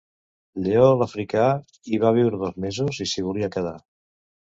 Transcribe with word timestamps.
Lleó 0.67 0.85
l'Africà 1.01 1.43
hi 1.91 1.99
va 2.05 2.13
viure 2.15 2.39
dos 2.45 2.57
mesos 2.65 3.01
i 3.05 3.07
s'hi 3.13 3.25
volia 3.29 3.51
quedar. 3.57 3.75